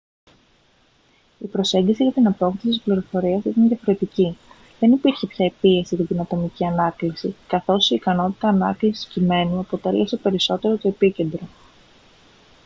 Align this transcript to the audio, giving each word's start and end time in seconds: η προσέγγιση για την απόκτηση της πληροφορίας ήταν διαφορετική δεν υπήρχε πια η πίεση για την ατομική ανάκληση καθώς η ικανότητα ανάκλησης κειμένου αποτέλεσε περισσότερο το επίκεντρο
η 1.39 1.47
προσέγγιση 1.51 2.03
για 2.03 2.11
την 2.13 2.27
απόκτηση 2.27 2.67
της 2.67 2.81
πληροφορίας 2.81 3.43
ήταν 3.45 3.67
διαφορετική 3.67 4.37
δεν 4.79 4.91
υπήρχε 4.91 5.27
πια 5.27 5.45
η 5.45 5.53
πίεση 5.61 5.95
για 5.95 6.05
την 6.05 6.19
ατομική 6.21 6.65
ανάκληση 6.65 7.35
καθώς 7.47 7.89
η 7.89 7.95
ικανότητα 7.95 8.47
ανάκλησης 8.47 9.05
κειμένου 9.05 9.59
αποτέλεσε 9.59 10.17
περισσότερο 10.17 10.77
το 10.77 10.87
επίκεντρο 10.87 11.47